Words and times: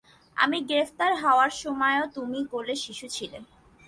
আমি 0.37 0.57
গ্রেফতার 0.61 1.11
হওয়ার 1.21 1.51
সময়ও 1.63 2.05
তুমি 2.15 2.39
কোলের 2.51 2.79
শিশু 2.85 3.07
ছিলে। 3.07 3.37